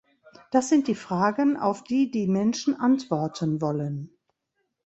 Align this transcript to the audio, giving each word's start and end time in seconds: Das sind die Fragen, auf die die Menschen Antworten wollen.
Das 0.49 0.67
sind 0.69 0.87
die 0.87 0.95
Fragen, 0.95 1.57
auf 1.57 1.83
die 1.83 2.09
die 2.09 2.25
Menschen 2.25 2.75
Antworten 2.75 3.61
wollen. 3.61 4.09